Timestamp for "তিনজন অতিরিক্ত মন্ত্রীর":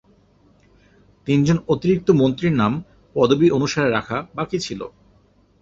1.27-2.53